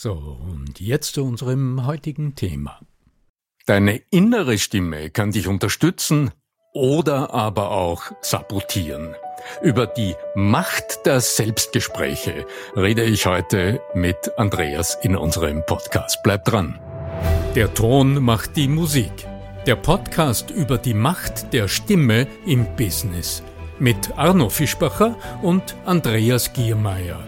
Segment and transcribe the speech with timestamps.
[0.00, 2.78] So, und jetzt zu unserem heutigen Thema.
[3.66, 6.30] Deine innere Stimme kann dich unterstützen
[6.72, 9.16] oder aber auch sabotieren.
[9.60, 12.46] Über die Macht der Selbstgespräche
[12.76, 16.22] rede ich heute mit Andreas in unserem Podcast.
[16.22, 16.78] Bleib dran.
[17.56, 19.26] Der Ton macht die Musik.
[19.66, 23.42] Der Podcast über die Macht der Stimme im Business
[23.80, 27.27] mit Arno Fischbacher und Andreas Giermeier.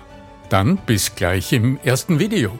[0.51, 2.59] Dann bis gleich im ersten Video.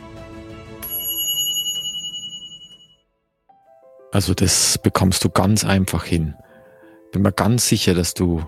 [4.14, 6.36] Also das bekommst du ganz einfach hin.
[7.12, 8.46] Bin mir ganz sicher, dass du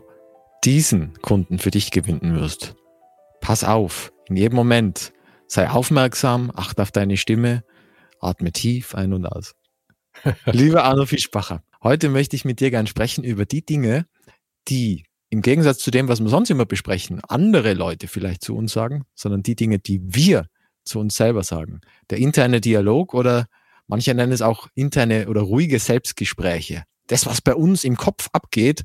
[0.64, 2.76] diesen Kunden für dich gewinnen wirst.
[3.42, 5.12] Pass auf, in jedem Moment.
[5.48, 7.66] Sei aufmerksam, achte auf deine Stimme
[8.22, 9.56] Atme tief ein und aus.
[10.46, 14.06] Lieber Arno Fischbacher, heute möchte ich mit dir gern sprechen über die Dinge,
[14.70, 18.72] die im Gegensatz zu dem, was wir sonst immer besprechen, andere Leute vielleicht zu uns
[18.72, 20.46] sagen, sondern die Dinge, die wir
[20.86, 21.82] zu uns selber sagen.
[22.12, 23.48] Der interne Dialog oder
[23.88, 26.84] manche nennen es auch interne oder ruhige Selbstgespräche.
[27.08, 28.84] Das, was bei uns im Kopf abgeht,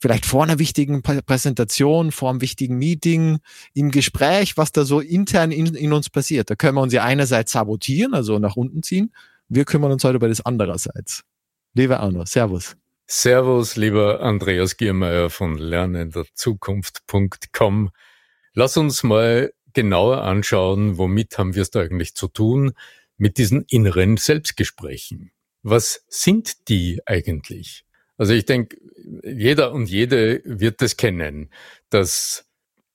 [0.00, 3.38] vielleicht vor einer wichtigen Präsentation, vor einem wichtigen Meeting,
[3.72, 6.50] im Gespräch, was da so intern in, in uns passiert.
[6.50, 9.14] Da können wir uns ja einerseits sabotieren, also nach unten ziehen.
[9.48, 11.22] Wir kümmern uns heute über das andererseits.
[11.74, 12.74] Lieber Arno, Servus.
[13.12, 17.90] Servus, lieber Andreas Giermeier von lernenderzukunft.com.
[18.54, 22.70] Lass uns mal genauer anschauen, womit haben wir es da eigentlich zu tun
[23.16, 25.32] mit diesen inneren Selbstgesprächen.
[25.64, 27.84] Was sind die eigentlich?
[28.16, 28.76] Also ich denke,
[29.24, 31.50] jeder und jede wird das kennen,
[31.88, 32.46] dass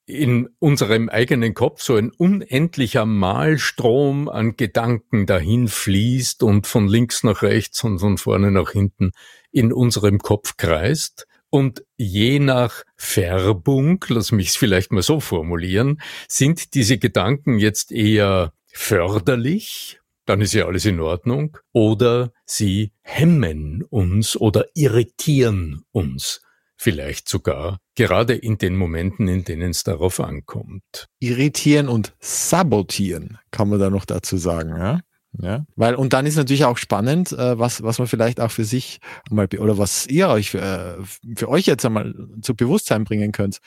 [0.05, 7.23] in unserem eigenen Kopf so ein unendlicher Malstrom an Gedanken dahin fließt und von links
[7.23, 9.11] nach rechts und von vorne nach hinten
[9.55, 11.27] in unserem Kopf kreist.
[11.49, 17.91] Und je nach Färbung, lass mich es vielleicht mal so formulieren, sind diese Gedanken jetzt
[17.91, 21.57] eher förderlich dann ist ja alles in Ordnung.
[21.71, 26.41] Oder sie hemmen uns oder irritieren uns
[26.77, 31.07] vielleicht sogar, gerade in den Momenten, in denen es darauf ankommt.
[31.19, 34.99] Irritieren und sabotieren, kann man da noch dazu sagen, ja?
[35.41, 38.63] Ja, weil, und dann ist natürlich auch spannend, äh, was, was man vielleicht auch für
[38.63, 43.31] sich mal, oder was ihr euch für, äh, für euch jetzt einmal zu Bewusstsein bringen
[43.31, 43.59] könnt.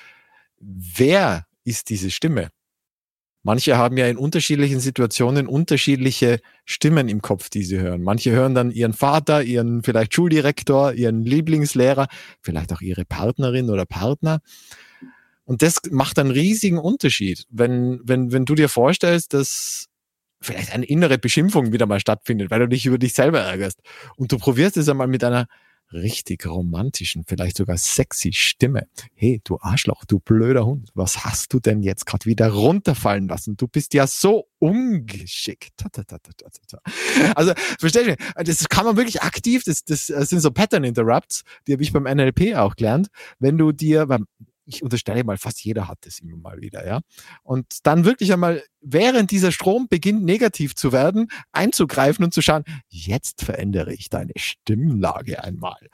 [0.60, 2.48] Wer ist diese Stimme?
[3.42, 8.02] Manche haben ja in unterschiedlichen Situationen unterschiedliche Stimmen im Kopf, die sie hören.
[8.02, 12.08] Manche hören dann ihren Vater, ihren vielleicht Schuldirektor, ihren Lieblingslehrer,
[12.42, 14.40] vielleicht auch ihre Partnerin oder Partner.
[15.44, 17.46] Und das macht einen riesigen Unterschied.
[17.48, 19.87] Wenn, wenn, wenn du dir vorstellst, dass
[20.40, 23.80] vielleicht eine innere Beschimpfung wieder mal stattfindet, weil du dich über dich selber ärgerst
[24.16, 25.48] und du probierst es einmal mit einer
[25.92, 28.88] richtig romantischen, vielleicht sogar sexy Stimme.
[29.14, 33.56] Hey, du Arschloch, du blöder Hund, was hast du denn jetzt gerade wieder runterfallen lassen?
[33.56, 35.72] Du bist ja so ungeschickt.
[37.34, 41.72] Also, verstehst du, das kann man wirklich aktiv, das, das sind so Pattern Interrupts, die
[41.72, 43.08] habe ich beim NLP auch gelernt.
[43.38, 44.08] Wenn du dir,
[44.68, 47.00] ich unterstelle mal, fast jeder hat das immer mal wieder, ja.
[47.42, 52.64] Und dann wirklich einmal, während dieser Strom beginnt negativ zu werden, einzugreifen und zu schauen,
[52.88, 55.88] jetzt verändere ich deine Stimmlage einmal.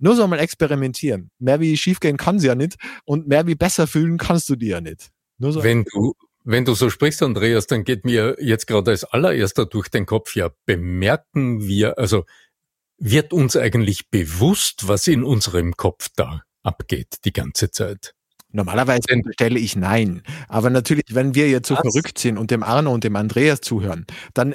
[0.00, 1.30] Nur so mal experimentieren.
[1.38, 4.68] Mehr wie schiefgehen kann sie ja nicht und mehr wie besser fühlen kannst du dir
[4.68, 5.10] ja nicht.
[5.38, 6.14] Nur so Wenn du
[6.46, 10.36] wenn du so sprichst, Andreas, dann geht mir jetzt gerade als allererster durch den Kopf,
[10.36, 12.24] ja, bemerken wir, also
[12.98, 18.14] wird uns eigentlich bewusst, was in unserem Kopf da abgeht die ganze Zeit?
[18.50, 19.02] Normalerweise
[19.32, 20.22] stelle ich nein.
[20.48, 21.82] Aber natürlich, wenn wir jetzt so was?
[21.82, 24.54] verrückt sind und dem Arno und dem Andreas zuhören, dann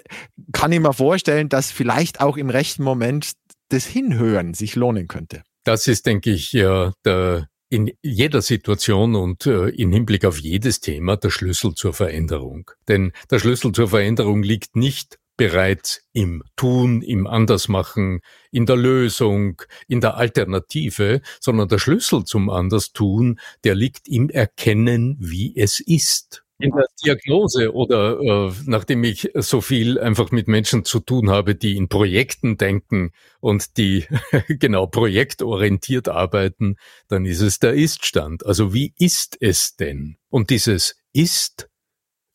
[0.54, 3.34] kann ich mir vorstellen, dass vielleicht auch im rechten Moment
[3.68, 5.44] das Hinhören sich lohnen könnte.
[5.66, 10.80] Das ist, denke ich, ja der in jeder Situation und äh, in Hinblick auf jedes
[10.80, 12.72] Thema der Schlüssel zur Veränderung.
[12.88, 18.20] Denn der Schlüssel zur Veränderung liegt nicht bereits im Tun, im Andersmachen,
[18.52, 25.16] in der Lösung, in der Alternative, sondern der Schlüssel zum Anderstun, der liegt im Erkennen,
[25.18, 30.84] wie es ist in der Diagnose oder äh, nachdem ich so viel einfach mit Menschen
[30.84, 34.08] zu tun habe, die in Projekten denken und die
[34.50, 36.76] genau projektorientiert arbeiten,
[37.08, 38.46] dann ist es der Iststand.
[38.46, 40.18] Also wie ist es denn?
[40.28, 41.70] Und dieses Ist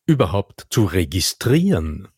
[0.06, 2.08] überhaupt zu registrieren,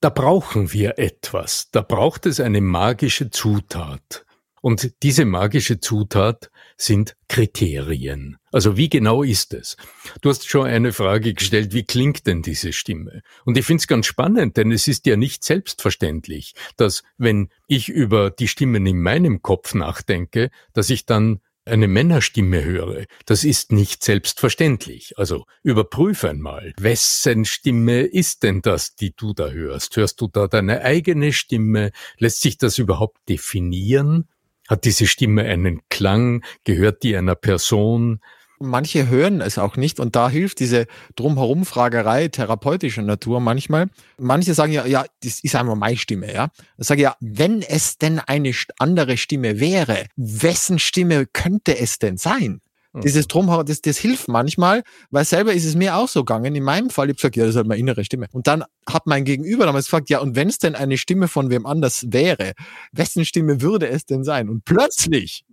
[0.00, 1.70] da brauchen wir etwas.
[1.70, 4.24] Da braucht es eine magische Zutat.
[4.60, 8.36] Und diese magische Zutat sind Kriterien.
[8.50, 9.76] Also wie genau ist es?
[10.20, 13.22] Du hast schon eine Frage gestellt, wie klingt denn diese Stimme?
[13.44, 17.88] Und ich finde es ganz spannend, denn es ist ja nicht selbstverständlich, dass wenn ich
[17.88, 23.04] über die Stimmen in meinem Kopf nachdenke, dass ich dann eine Männerstimme höre.
[23.26, 25.16] Das ist nicht selbstverständlich.
[25.16, 29.96] Also überprüf einmal, wessen Stimme ist denn das, die du da hörst?
[29.96, 31.92] Hörst du da deine eigene Stimme?
[32.18, 34.28] Lässt sich das überhaupt definieren?
[34.68, 36.44] Hat diese Stimme einen Klang?
[36.64, 38.20] Gehört die einer Person?
[38.60, 43.88] Manche hören es auch nicht und da hilft diese Drumherum-Fragerei therapeutischer Natur manchmal.
[44.18, 46.48] Manche sagen ja, ja, das ist einmal meine Stimme, ja.
[46.76, 52.16] Ich sage ja, wenn es denn eine andere Stimme wäre, wessen Stimme könnte es denn
[52.16, 52.60] sein?
[52.92, 53.00] Mhm.
[53.02, 56.54] Dieses Drumherum, das, das hilft manchmal, weil selber ist es mir auch so gegangen.
[56.54, 58.26] In meinem Fall, ich habe gesagt, ja, das ist halt meine innere Stimme.
[58.32, 61.50] Und dann hat mein Gegenüber damals gefragt, ja, und wenn es denn eine Stimme von
[61.50, 62.52] wem anders wäre,
[62.92, 64.48] wessen Stimme würde es denn sein?
[64.48, 65.44] Und plötzlich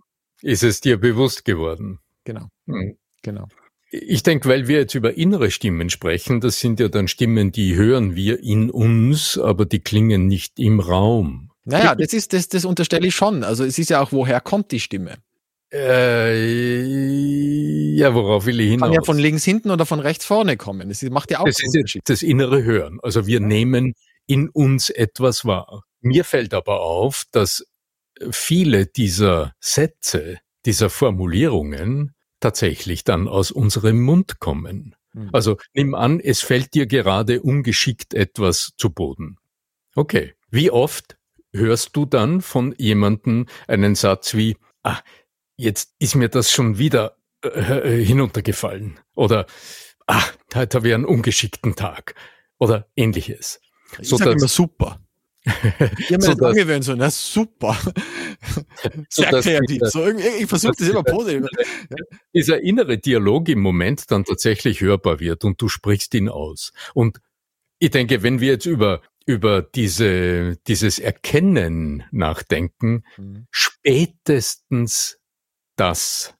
[0.42, 2.00] ist es dir bewusst geworden.
[2.24, 2.48] Genau.
[2.66, 2.96] Mhm.
[3.22, 3.48] Genau.
[3.90, 7.76] Ich denke, weil wir jetzt über innere Stimmen sprechen, das sind ja dann Stimmen, die
[7.76, 11.50] hören wir in uns, aber die klingen nicht im Raum.
[11.64, 13.44] Naja, das ist, das, das unterstelle ich schon.
[13.44, 15.18] Also es ist ja auch, woher kommt die Stimme?
[15.72, 16.34] Äh,
[17.96, 18.88] ja, worauf will ich hinaus?
[18.88, 20.88] Kann ja von links hinten oder von rechts vorne kommen.
[20.88, 22.02] Das macht ja auch das ist Unterschied.
[22.06, 23.00] Das innere Hören.
[23.02, 23.94] Also wir nehmen
[24.26, 25.82] in uns etwas wahr.
[26.00, 27.66] Mir fällt aber auf, dass
[28.30, 34.94] viele dieser Sätze, dieser Formulierungen tatsächlich dann aus unserem Mund kommen.
[35.12, 35.30] Mhm.
[35.32, 39.38] Also nimm an, es fällt dir gerade ungeschickt etwas zu Boden.
[39.94, 40.34] Okay.
[40.50, 41.18] Wie oft
[41.52, 45.00] hörst du dann von jemandem einen Satz wie, ah,
[45.56, 49.00] jetzt ist mir das schon wieder äh, äh, hinuntergefallen.
[49.14, 49.46] Oder,
[50.06, 52.14] ach, heute habe ich einen ungeschickten Tag.
[52.58, 53.60] Oder ähnliches.
[54.00, 55.00] Ich so sage immer super.
[55.46, 57.76] Ich habe mir so das angewöhnt, so, na super.
[59.08, 59.80] Sehr so kreativ.
[59.84, 61.46] So, ich versuche das immer positiv.
[62.34, 66.72] Dieser innere Dialog im Moment dann tatsächlich hörbar wird und du sprichst ihn aus.
[66.94, 67.20] Und
[67.78, 73.48] ich denke, wenn wir jetzt über über diese, dieses Erkennen nachdenken, mhm.
[73.50, 75.18] spätestens
[75.74, 76.34] das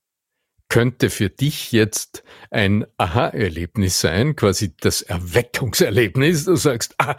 [0.68, 6.44] könnte für dich jetzt ein Aha-Erlebnis sein, quasi das Erweckungserlebnis.
[6.44, 7.16] Du sagst, ah,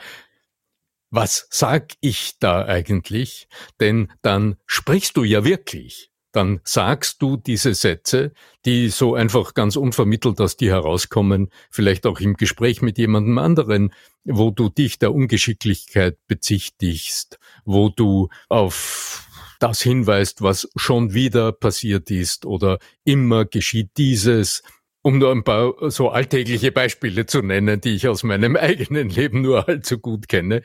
[1.09, 3.47] was sag ich da eigentlich?
[3.79, 6.11] Denn dann sprichst du ja wirklich.
[6.33, 8.31] Dann sagst du diese Sätze,
[8.65, 13.93] die so einfach ganz unvermittelt aus dir herauskommen, vielleicht auch im Gespräch mit jemandem anderen,
[14.23, 19.25] wo du dich der Ungeschicklichkeit bezichtigst, wo du auf
[19.59, 24.61] das hinweist, was schon wieder passiert ist oder immer geschieht dieses,
[25.01, 29.41] um nur ein paar so alltägliche Beispiele zu nennen, die ich aus meinem eigenen Leben
[29.41, 30.63] nur allzu gut kenne,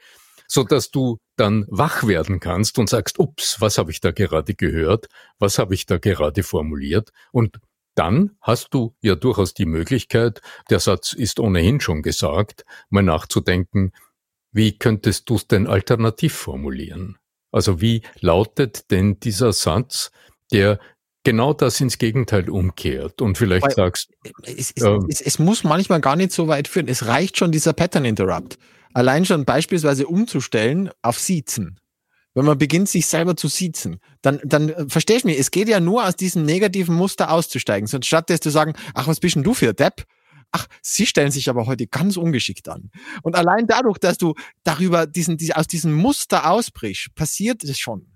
[0.53, 4.55] so dass du dann wach werden kannst und sagst, ups, was habe ich da gerade
[4.55, 5.07] gehört?
[5.39, 7.11] Was habe ich da gerade formuliert?
[7.33, 7.59] Und
[7.95, 13.93] dann hast du ja durchaus die Möglichkeit, der Satz ist ohnehin schon gesagt, mal nachzudenken,
[14.53, 17.17] wie könntest du es denn alternativ formulieren?
[17.51, 20.11] Also wie lautet denn dieser Satz,
[20.53, 20.79] der
[21.25, 24.11] genau das ins Gegenteil umkehrt und vielleicht Weil, sagst
[24.45, 26.89] es, es, äh, es, es, muss manchmal gar nicht so weit führen.
[26.89, 28.59] Es reicht schon dieser Pattern Interrupt.
[28.95, 31.79] Allein schon beispielsweise umzustellen auf Siezen.
[32.35, 35.69] wenn man beginnt, sich selber zu siezen, dann, dann äh, verstehst du mich, es geht
[35.69, 37.87] ja nur aus diesem negativen Muster auszusteigen.
[37.87, 40.05] So, statt dass zu sagen, ach, was bist denn du für Depp?
[40.51, 42.91] Ach, sie stellen sich aber heute ganz ungeschickt an.
[43.23, 44.35] Und allein dadurch, dass du
[44.65, 48.12] darüber diesen, diese, aus diesem Muster ausbrichst, passiert es schon.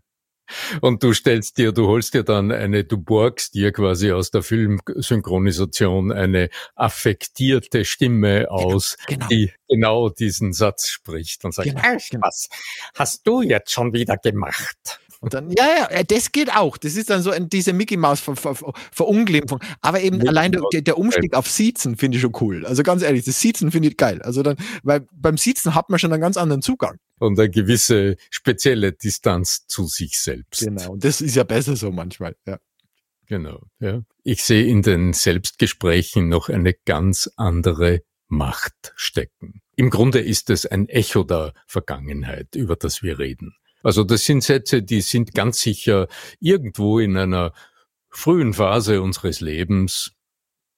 [0.80, 4.42] Und du stellst dir, du holst dir dann eine, du borgst dir quasi aus der
[4.42, 9.26] Filmsynchronisation eine affektierte Stimme aus, genau.
[9.28, 11.82] die genau diesen Satz spricht und sagt, genau,
[12.20, 12.48] was
[12.94, 15.00] hast du jetzt schon wieder gemacht?
[15.20, 16.76] Und dann, ja, ja, äh, das geht auch.
[16.76, 18.54] Das ist dann so ein, diese Mickey Maus Ver, Ver,
[18.92, 19.60] Verunglimpfung.
[19.80, 22.66] Aber eben Mickey allein der, der, Umstieg auf Siezen finde ich schon cool.
[22.66, 24.22] Also ganz ehrlich, das Siezen finde ich geil.
[24.22, 26.98] Also dann, weil beim Siezen hat man schon einen ganz anderen Zugang.
[27.18, 30.60] Und eine gewisse spezielle Distanz zu sich selbst.
[30.60, 30.92] Genau.
[30.92, 32.58] Und das ist ja besser so manchmal, ja.
[33.26, 34.02] Genau, ja.
[34.22, 39.62] Ich sehe in den Selbstgesprächen noch eine ganz andere Macht stecken.
[39.76, 43.54] Im Grunde ist es ein Echo der Vergangenheit, über das wir reden.
[43.82, 46.08] Also das sind Sätze, die sind ganz sicher
[46.40, 47.52] irgendwo in einer
[48.08, 50.12] frühen Phase unseres Lebens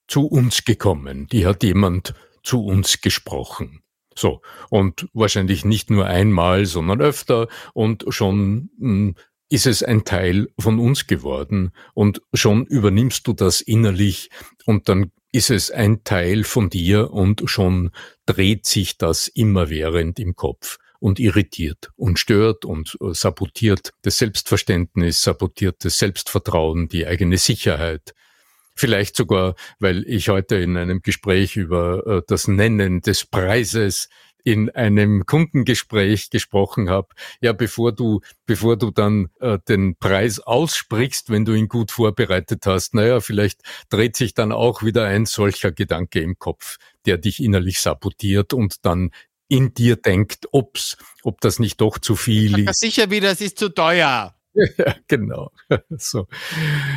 [0.09, 1.27] zu uns gekommen.
[1.29, 3.83] Die hat jemand zu uns gesprochen.
[4.19, 4.43] So.
[4.69, 9.15] Und wahrscheinlich nicht nur einmal, sondern öfter und schon mh, hm,
[9.51, 14.29] ist es ein Teil von uns geworden und schon übernimmst du das innerlich
[14.67, 17.91] und dann ist es ein Teil von dir und schon
[18.27, 25.23] dreht sich das immerwährend im Kopf und irritiert und stört und äh, sabotiert das Selbstverständnis,
[25.23, 28.15] sabotiert das Selbstvertrauen, die eigene Sicherheit.
[28.79, 34.09] Vielleicht sogar, weil ich heute in einem Gespräch über äh, das Nennen des Preises
[34.45, 37.09] in einem Kundengespräch gesprochen habe,
[37.41, 42.67] ja, bevor du, bevor du dann äh, den Preis aussprichst, wenn du ihn gut vorbereitet
[42.67, 47.43] hast, naja, vielleicht dreht sich dann auch wieder ein solcher Gedanke im Kopf, der dich
[47.43, 49.11] innerlich sabotiert und dann
[49.49, 52.79] in dir denkt, ob's, ob das nicht doch zu viel ist.
[52.79, 54.38] Sicher wieder, es ist zu teuer.
[54.79, 55.51] Ja, genau.
[55.99, 56.27] So,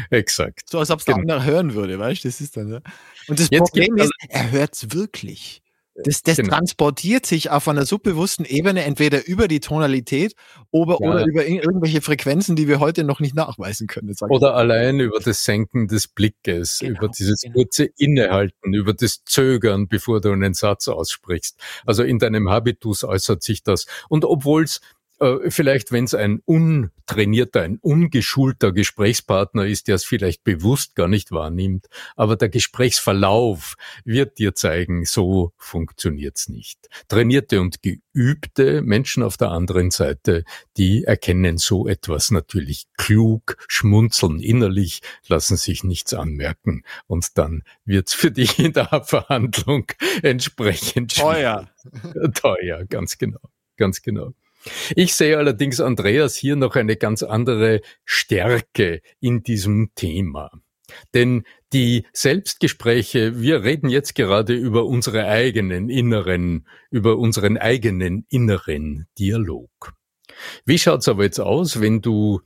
[0.10, 0.70] exakt.
[0.70, 1.18] So, als ob es genau.
[1.18, 2.28] der andere hören würde, weißt du?
[2.28, 2.82] Das ist dann, ja.
[3.28, 5.62] Und das Jetzt Problem ist, er hört's wirklich.
[5.94, 6.56] Das, das genau.
[6.56, 10.36] transportiert sich auf einer subbewussten Ebene entweder über die Tonalität
[10.72, 11.10] oder, ja.
[11.10, 14.16] oder über irgendwelche Frequenzen, die wir heute noch nicht nachweisen können.
[14.30, 17.56] Oder allein über das Senken des Blickes, genau, über dieses genau.
[17.56, 21.60] kurze Innehalten, über das Zögern, bevor du einen Satz aussprichst.
[21.86, 23.86] Also in deinem Habitus äußert sich das.
[24.08, 24.80] Und obwohl es
[25.22, 31.08] äh, vielleicht, wenn es ein untrainierter, ein ungeschulter Gesprächspartner ist, der es vielleicht bewusst gar
[31.08, 36.90] nicht wahrnimmt, aber der Gesprächsverlauf wird dir zeigen, so funktioniert's nicht.
[37.08, 40.44] Trainierte und geübte Menschen auf der anderen Seite,
[40.78, 48.16] die erkennen so etwas natürlich klug, schmunzeln innerlich, lassen sich nichts anmerken und dann wird's
[48.16, 49.86] für dich in der Verhandlung
[50.24, 51.70] entsprechend teuer.
[52.34, 53.40] Teuer, ganz genau,
[53.78, 54.34] ganz genau.
[54.96, 60.52] Ich sehe allerdings, Andreas, hier noch eine ganz andere Stärke in diesem Thema.
[61.14, 69.08] Denn die Selbstgespräche, wir reden jetzt gerade über unsere eigenen inneren, über unseren eigenen inneren
[69.18, 69.94] Dialog.
[70.66, 72.42] Wie schaut's aber jetzt aus, wenn du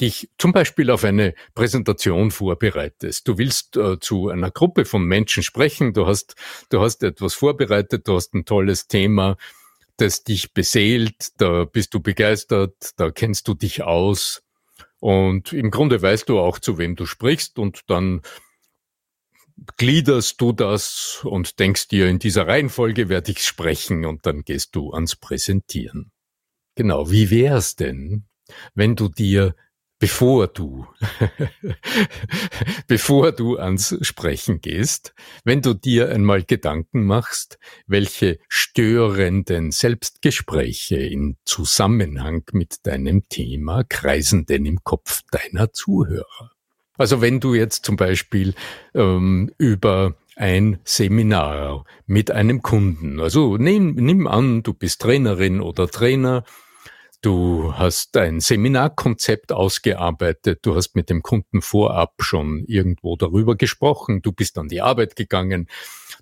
[0.00, 3.26] dich zum Beispiel auf eine Präsentation vorbereitest.
[3.26, 6.36] Du willst äh, zu einer Gruppe von Menschen sprechen, du hast,
[6.70, 9.36] du hast etwas vorbereitet, du hast ein tolles Thema,
[9.96, 14.42] das dich beseelt, da bist du begeistert, da kennst du dich aus
[15.00, 18.22] und im Grunde weißt du auch, zu wem du sprichst und dann
[19.76, 24.74] gliederst du das und denkst dir, in dieser Reihenfolge werde ich sprechen und dann gehst
[24.74, 26.12] du ans Präsentieren.
[26.74, 28.26] Genau, wie wär's denn,
[28.74, 29.54] wenn du dir
[30.02, 30.84] bevor du,
[32.88, 41.36] bevor du ans Sprechen gehst, wenn du dir einmal Gedanken machst, welche störenden Selbstgespräche in
[41.44, 46.50] Zusammenhang mit deinem Thema kreisen denn im Kopf deiner Zuhörer.
[46.98, 48.54] Also wenn du jetzt zum Beispiel
[48.94, 55.86] ähm, über ein Seminar mit einem Kunden, also nimm, nimm an, du bist Trainerin oder
[55.86, 56.42] Trainer,
[57.22, 64.22] Du hast ein Seminarkonzept ausgearbeitet, du hast mit dem Kunden vorab schon irgendwo darüber gesprochen,
[64.22, 65.68] du bist an die Arbeit gegangen,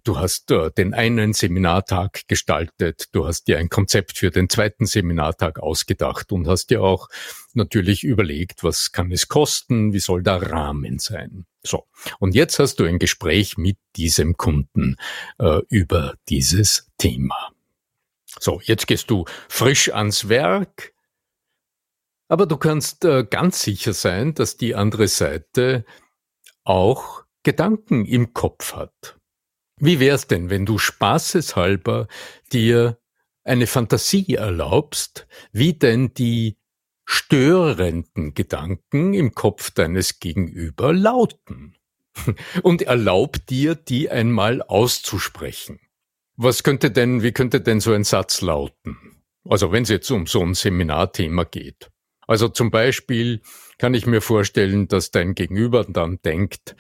[0.05, 4.85] du hast äh, den einen Seminartag gestaltet, du hast dir ein Konzept für den zweiten
[4.85, 7.09] Seminartag ausgedacht und hast dir auch
[7.55, 11.47] natürlich überlegt, was kann es kosten, wie soll der Rahmen sein.
[11.63, 11.87] So,
[12.19, 14.97] und jetzt hast du ein Gespräch mit diesem Kunden
[15.39, 17.53] äh, über dieses Thema.
[18.39, 20.93] So, jetzt gehst du frisch ans Werk,
[22.29, 25.85] aber du kannst äh, ganz sicher sein, dass die andere Seite
[26.65, 29.17] auch Gedanken im Kopf hat.
[29.77, 32.07] Wie wär's denn, wenn du spaßeshalber
[32.53, 32.99] dir
[33.43, 36.59] eine Fantasie erlaubst, wie denn die
[37.05, 41.77] störenden Gedanken im Kopf deines Gegenüber lauten.
[42.63, 45.81] Und erlaub dir, die einmal auszusprechen.
[46.43, 48.97] Was könnte denn, wie könnte denn so ein Satz lauten?
[49.47, 51.91] Also wenn es jetzt um so ein Seminarthema geht.
[52.27, 53.43] Also zum Beispiel
[53.77, 56.77] kann ich mir vorstellen, dass dein Gegenüber dann denkt,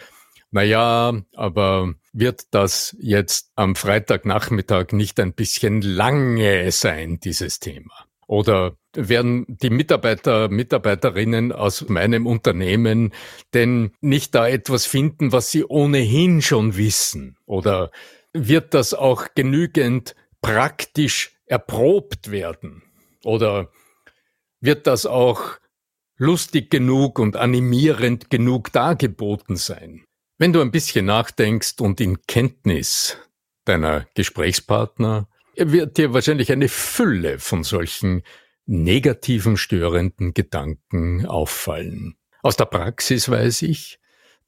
[0.50, 8.06] na ja, aber wird das jetzt am Freitagnachmittag nicht ein bisschen lange sein, dieses Thema?
[8.26, 13.12] Oder werden die Mitarbeiter, Mitarbeiterinnen aus meinem Unternehmen
[13.52, 17.36] denn nicht da etwas finden, was sie ohnehin schon wissen?
[17.44, 17.90] Oder
[18.32, 22.82] wird das auch genügend praktisch erprobt werden?
[23.25, 23.70] Oder
[24.60, 25.58] wird das auch
[26.16, 30.04] lustig genug und animierend genug dargeboten sein?
[30.38, 33.18] Wenn du ein bisschen nachdenkst und in Kenntnis
[33.64, 38.22] deiner Gesprächspartner, wird dir wahrscheinlich eine Fülle von solchen
[38.64, 42.16] negativen, störenden Gedanken auffallen.
[42.42, 43.99] Aus der Praxis weiß ich,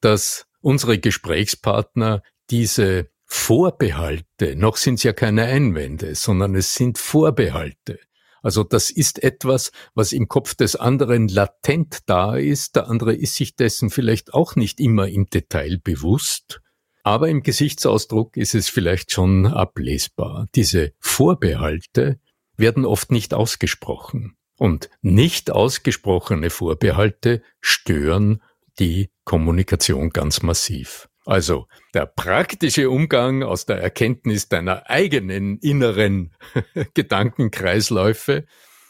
[0.01, 7.99] dass unsere Gesprächspartner diese Vorbehalte, noch sind es ja keine Einwände, sondern es sind Vorbehalte.
[8.41, 12.75] Also das ist etwas, was im Kopf des anderen latent da ist.
[12.75, 16.61] Der andere ist sich dessen vielleicht auch nicht immer im Detail bewusst.
[17.01, 20.47] Aber im Gesichtsausdruck ist es vielleicht schon ablesbar.
[20.55, 22.19] Diese Vorbehalte
[22.55, 24.37] werden oft nicht ausgesprochen.
[24.57, 28.41] Und nicht ausgesprochene Vorbehalte stören
[28.79, 31.09] die Kommunikation ganz massiv.
[31.25, 36.31] Also der praktische Umgang aus der Erkenntnis deiner eigenen inneren
[36.93, 38.45] Gedankenkreisläufe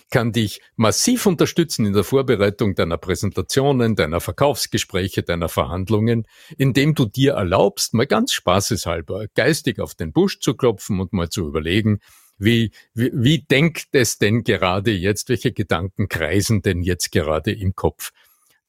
[0.10, 7.06] kann dich massiv unterstützen in der Vorbereitung deiner Präsentationen, deiner Verkaufsgespräche, deiner Verhandlungen, indem du
[7.06, 12.00] dir erlaubst, mal ganz spaßeshalber geistig auf den Busch zu klopfen und mal zu überlegen,
[12.38, 17.76] wie, wie, wie denkt es denn gerade jetzt, welche Gedanken kreisen denn jetzt gerade im
[17.76, 18.12] Kopf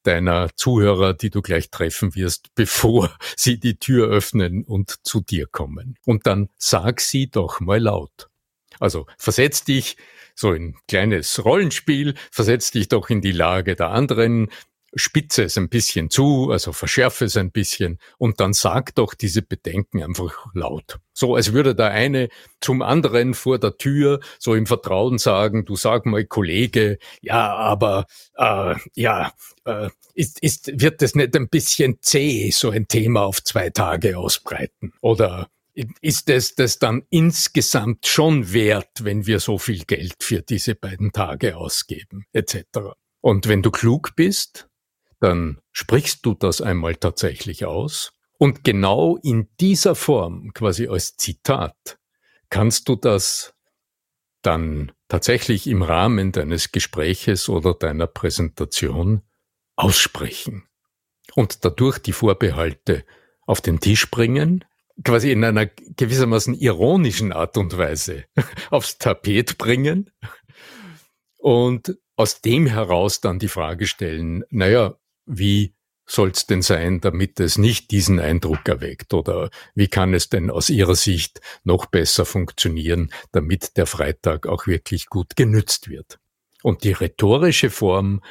[0.05, 5.47] deiner Zuhörer, die du gleich treffen wirst, bevor sie die Tür öffnen und zu dir
[5.47, 5.97] kommen.
[6.05, 8.29] Und dann sag sie doch mal laut.
[8.79, 9.97] Also versetz dich
[10.35, 14.49] so ein kleines Rollenspiel, versetz dich doch in die Lage der anderen,
[14.95, 19.41] spitze es ein bisschen zu, also verschärfe es ein bisschen und dann sag doch diese
[19.41, 20.99] Bedenken einfach laut.
[21.13, 22.29] So als würde der eine
[22.61, 28.05] zum anderen vor der Tür so im Vertrauen sagen, du sag mal Kollege, ja, aber
[28.37, 29.33] äh, ja,
[29.65, 34.17] äh, ist, ist, wird das nicht ein bisschen zäh, so ein Thema auf zwei Tage
[34.17, 34.93] ausbreiten?
[35.01, 35.49] Oder
[36.01, 41.11] ist es das dann insgesamt schon wert, wenn wir so viel Geld für diese beiden
[41.11, 42.63] Tage ausgeben, etc.
[43.21, 44.69] Und wenn du klug bist,
[45.25, 48.13] dann sprichst du das einmal tatsächlich aus.
[48.37, 51.97] Und genau in dieser Form, quasi als Zitat,
[52.49, 53.55] kannst du das
[54.43, 59.23] dann tatsächlich im Rahmen deines Gespräches oder deiner Präsentation
[59.75, 60.67] aussprechen
[61.33, 63.03] und dadurch die Vorbehalte
[63.47, 64.63] auf den Tisch bringen,
[65.03, 68.25] quasi in einer gewissermaßen ironischen Art und Weise
[68.69, 70.11] aufs Tapet bringen
[71.39, 75.73] und aus dem heraus dann die Frage stellen, naja, wie
[76.05, 79.13] soll es denn sein, damit es nicht diesen Eindruck erweckt?
[79.13, 84.67] Oder wie kann es denn aus Ihrer Sicht noch besser funktionieren, damit der Freitag auch
[84.67, 86.19] wirklich gut genützt wird?
[86.61, 88.21] Und die rhetorische Form,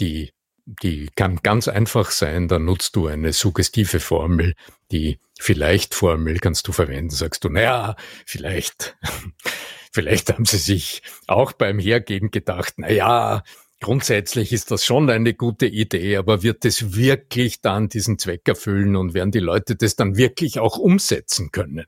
[0.00, 0.32] die,
[0.66, 4.54] die kann ganz einfach sein, da nutzt du eine suggestive Formel,
[4.90, 8.96] die vielleicht Formel kannst du verwenden, sagst du, naja, vielleicht,
[9.92, 13.42] vielleicht haben sie sich auch beim Hergehen gedacht, naja,
[13.84, 18.96] Grundsätzlich ist das schon eine gute Idee, aber wird es wirklich dann diesen Zweck erfüllen
[18.96, 21.84] und werden die Leute das dann wirklich auch umsetzen können?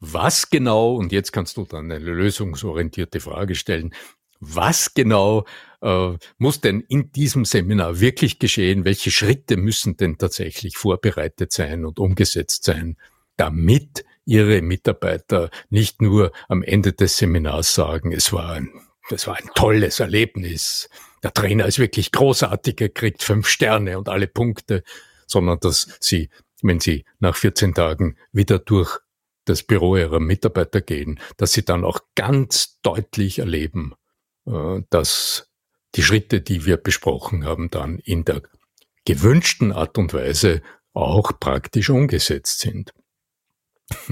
[0.00, 3.94] Was genau, und jetzt kannst du dann eine lösungsorientierte Frage stellen,
[4.40, 5.44] was genau
[5.82, 8.86] äh, muss denn in diesem Seminar wirklich geschehen?
[8.86, 12.96] Welche Schritte müssen denn tatsächlich vorbereitet sein und umgesetzt sein,
[13.36, 18.70] damit Ihre Mitarbeiter nicht nur am Ende des Seminars sagen, es war ein
[19.08, 20.88] das war ein tolles Erlebnis.
[21.22, 24.82] Der Trainer ist wirklich großartig, er kriegt fünf Sterne und alle Punkte,
[25.26, 26.30] sondern dass sie,
[26.62, 28.98] wenn sie nach 14 Tagen wieder durch
[29.44, 33.94] das Büro ihrer Mitarbeiter gehen, dass sie dann auch ganz deutlich erleben,
[34.46, 35.50] äh, dass
[35.94, 38.42] die Schritte, die wir besprochen haben, dann in der
[39.06, 42.92] gewünschten Art und Weise auch praktisch umgesetzt sind.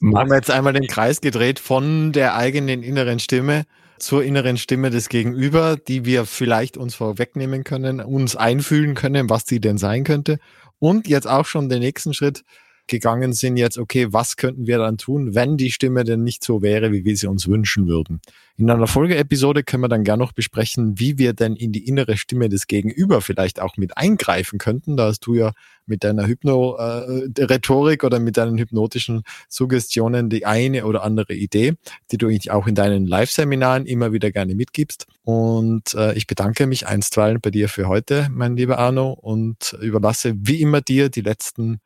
[0.00, 3.64] Wir haben jetzt einmal den Kreis gedreht von der eigenen inneren Stimme
[3.98, 9.42] zur inneren Stimme des Gegenüber, die wir vielleicht uns vorwegnehmen können, uns einfühlen können, was
[9.46, 10.38] sie denn sein könnte.
[10.78, 12.44] Und jetzt auch schon den nächsten Schritt
[12.88, 16.62] gegangen sind jetzt, okay, was könnten wir dann tun, wenn die Stimme denn nicht so
[16.62, 18.20] wäre, wie wir sie uns wünschen würden.
[18.60, 22.16] In einer Folgeepisode können wir dann gerne noch besprechen, wie wir denn in die innere
[22.16, 24.96] Stimme des Gegenüber vielleicht auch mit eingreifen könnten.
[24.96, 25.52] Da hast du ja
[25.86, 31.74] mit deiner Hypno-Rhetorik äh, oder mit deinen hypnotischen Suggestionen die eine oder andere Idee,
[32.10, 35.06] die du auch in deinen Live-Seminaren immer wieder gerne mitgibst.
[35.22, 40.34] Und äh, ich bedanke mich einstweilen bei dir für heute, mein lieber Arno, und überlasse
[40.36, 41.78] wie immer dir die letzten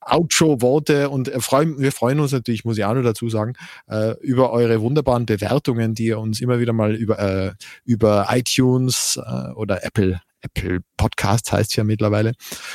[0.00, 3.54] Outro-Worte und äh, freuen, wir freuen uns natürlich, muss ich auch noch dazu sagen,
[3.88, 7.52] äh, über eure wunderbaren Bewertungen, die ihr uns immer wieder mal über, äh,
[7.84, 9.20] über iTunes
[9.54, 12.32] oder Apple Apple Podcasts heißt ja mittlerweile,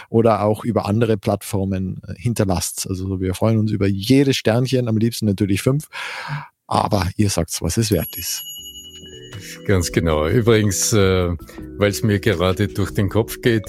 [0.10, 2.86] oder auch über andere Plattformen hinterlasst.
[2.90, 5.88] Also wir freuen uns über jedes Sternchen, am liebsten natürlich fünf,
[6.68, 8.53] aber ihr sagt, was es wert ist.
[9.66, 10.28] Ganz genau.
[10.28, 11.30] Übrigens, äh,
[11.78, 13.64] weil es mir gerade durch den Kopf geht,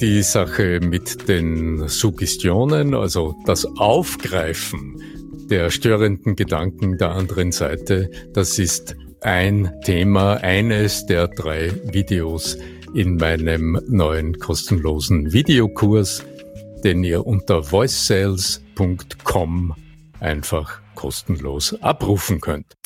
[0.00, 5.02] die Sache mit den Suggestionen, also das Aufgreifen
[5.50, 12.56] der störenden Gedanken der anderen Seite, das ist ein Thema, eines der drei Videos,
[12.94, 16.24] in meinem neuen kostenlosen Videokurs,
[16.82, 19.74] den ihr unter voicesales.com
[20.18, 22.79] einfach kostenlos abrufen könnt.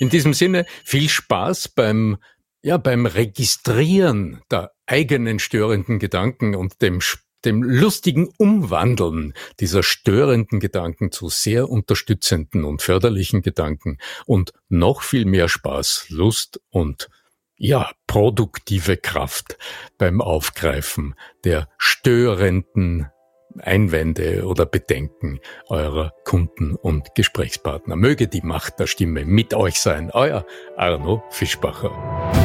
[0.00, 2.16] In diesem Sinne viel Spaß beim
[2.62, 7.00] ja, beim Registrieren der eigenen störenden Gedanken und dem
[7.44, 15.24] dem lustigen Umwandeln dieser störenden Gedanken zu sehr unterstützenden und förderlichen Gedanken und noch viel
[15.24, 17.08] mehr Spaß, Lust und
[17.56, 19.56] ja, produktive Kraft
[19.96, 23.06] beim Aufgreifen der störenden
[23.60, 27.96] Einwände oder Bedenken eurer Kunden und Gesprächspartner.
[27.96, 30.10] Möge die Macht der Stimme mit euch sein.
[30.12, 30.46] Euer
[30.76, 32.39] Arno Fischbacher.